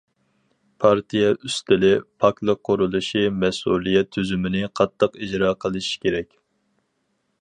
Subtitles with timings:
[0.83, 1.91] پارتىيە ئىستىلى،
[2.23, 6.31] پاكلىق قۇرۇلۇشى مەسئۇلىيەت تۈزۈمىنى قاتتىق ئىجرا قىلىش كېرەك.